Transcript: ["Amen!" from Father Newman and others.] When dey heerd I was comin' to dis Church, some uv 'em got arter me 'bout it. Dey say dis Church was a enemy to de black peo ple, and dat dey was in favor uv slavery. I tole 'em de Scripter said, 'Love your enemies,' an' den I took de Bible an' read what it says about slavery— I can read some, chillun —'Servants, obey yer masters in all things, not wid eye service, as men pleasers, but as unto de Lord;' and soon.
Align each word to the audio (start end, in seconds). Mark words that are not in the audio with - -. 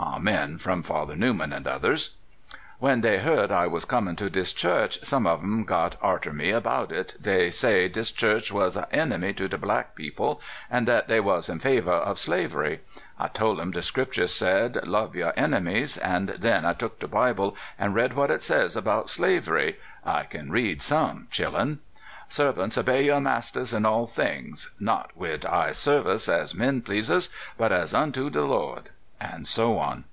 ["Amen!" 0.00 0.58
from 0.58 0.82
Father 0.82 1.14
Newman 1.14 1.52
and 1.52 1.66
others.] 1.68 2.16
When 2.80 3.00
dey 3.00 3.18
heerd 3.18 3.52
I 3.52 3.68
was 3.68 3.84
comin' 3.84 4.16
to 4.16 4.28
dis 4.28 4.52
Church, 4.52 4.98
some 5.04 5.22
uv 5.24 5.38
'em 5.42 5.62
got 5.62 5.94
arter 6.02 6.32
me 6.32 6.52
'bout 6.58 6.90
it. 6.90 7.14
Dey 7.22 7.48
say 7.50 7.88
dis 7.88 8.10
Church 8.10 8.50
was 8.50 8.76
a 8.76 8.92
enemy 8.92 9.32
to 9.34 9.48
de 9.48 9.56
black 9.56 9.94
peo 9.94 10.10
ple, 10.16 10.40
and 10.68 10.86
dat 10.86 11.06
dey 11.06 11.20
was 11.20 11.48
in 11.48 11.60
favor 11.60 12.02
uv 12.06 12.18
slavery. 12.18 12.80
I 13.20 13.28
tole 13.28 13.60
'em 13.60 13.70
de 13.70 13.82
Scripter 13.82 14.26
said, 14.26 14.84
'Love 14.86 15.14
your 15.14 15.32
enemies,' 15.36 15.96
an' 15.98 16.26
den 16.40 16.64
I 16.66 16.72
took 16.74 16.98
de 16.98 17.06
Bible 17.08 17.56
an' 17.78 17.92
read 17.94 18.14
what 18.14 18.32
it 18.32 18.42
says 18.42 18.76
about 18.76 19.10
slavery— 19.10 19.78
I 20.16 20.24
can 20.24 20.50
read 20.50 20.82
some, 20.82 21.28
chillun 21.30 21.78
—'Servants, 22.28 22.76
obey 22.76 23.04
yer 23.04 23.20
masters 23.20 23.72
in 23.72 23.86
all 23.86 24.08
things, 24.08 24.72
not 24.80 25.12
wid 25.16 25.46
eye 25.46 25.70
service, 25.70 26.28
as 26.28 26.52
men 26.54 26.82
pleasers, 26.82 27.30
but 27.56 27.70
as 27.70 27.94
unto 27.94 28.28
de 28.28 28.42
Lord;' 28.44 28.90
and 29.24 29.46
soon. 29.48 30.04